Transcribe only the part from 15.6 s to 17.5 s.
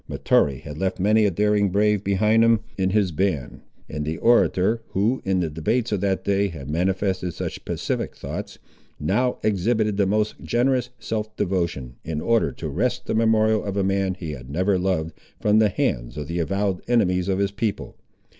hands of the avowed enemies of